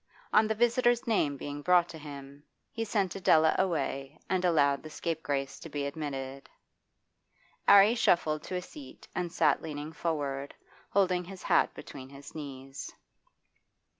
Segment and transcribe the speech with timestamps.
[0.33, 4.89] On the visitor's name being brought to him, he sent Adela away and allowed the
[4.89, 6.49] scapegrace to be admitted.
[7.67, 10.55] 'Arry shuffled to a seat and sat leaning forward,
[10.89, 12.91] holding his hat between his knees.